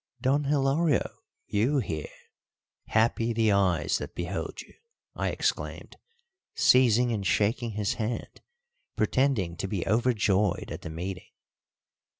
[0.19, 1.07] "Don Hilario
[1.45, 2.09] you here!
[2.87, 4.73] Happy the eyes that behold you,"
[5.15, 5.95] I exclaimed,
[6.55, 8.41] seizing and shaking his hand,
[8.95, 11.29] pretending to be overjoyed at the meeting.